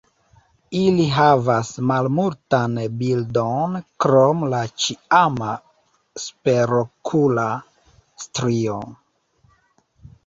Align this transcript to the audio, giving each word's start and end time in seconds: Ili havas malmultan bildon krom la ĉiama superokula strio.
Ili 0.77 1.03
havas 1.15 1.67
malmultan 1.89 2.79
bildon 3.01 3.77
krom 4.05 4.41
la 4.55 4.63
ĉiama 4.85 5.51
superokula 6.25 7.47
strio. 8.25 8.79